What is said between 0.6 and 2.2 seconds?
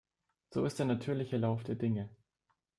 ist der natürliche Lauf der Dinge.